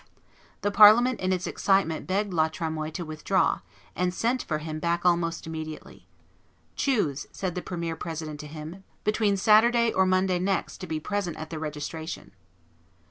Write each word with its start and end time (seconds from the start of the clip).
The 0.61 0.71
Parliament 0.71 1.19
in 1.19 1.31
its 1.31 1.45
excitement 1.45 2.07
begged 2.07 2.33
La 2.33 2.47
Tremoille 2.49 2.89
to 2.93 3.05
withdraw, 3.05 3.59
and 3.95 4.11
sent 4.11 4.41
for 4.41 4.57
him 4.57 4.79
back 4.79 5.05
almost 5.05 5.45
immediately. 5.45 6.07
"Choose," 6.75 7.27
said 7.31 7.53
the 7.53 7.61
premier 7.61 7.95
president 7.95 8.39
to 8.39 8.47
him, 8.47 8.83
"between 9.03 9.37
Saturday 9.37 9.93
or 9.93 10.07
Monday 10.07 10.39
next 10.39 10.79
to 10.79 10.87
be 10.87 10.99
present 10.99 11.37
at 11.37 11.51
the 11.51 11.59
registration." 11.59 12.31